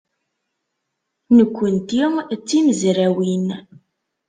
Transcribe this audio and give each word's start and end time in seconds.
Nekkenti 1.37 2.01
d 2.37 2.39
timezrawin. 2.47 3.47